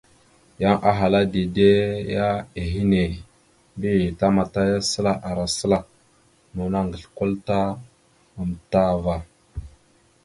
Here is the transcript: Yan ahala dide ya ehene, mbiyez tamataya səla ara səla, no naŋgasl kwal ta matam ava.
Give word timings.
Yan 0.61 0.77
ahala 0.89 1.19
dide 1.33 1.71
ya 2.15 2.27
ehene, 2.61 3.03
mbiyez 3.75 4.15
tamataya 4.19 4.77
səla 4.91 5.13
ara 5.29 5.45
səla, 5.57 5.79
no 6.55 6.63
naŋgasl 6.73 7.07
kwal 7.15 7.33
ta 7.47 7.59
matam 8.35 8.85
ava. 8.93 9.15